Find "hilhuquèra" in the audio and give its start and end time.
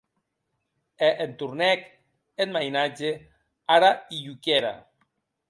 4.11-4.73